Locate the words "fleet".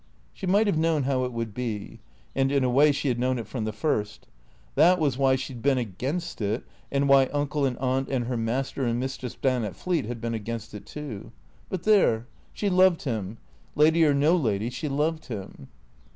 9.75-10.05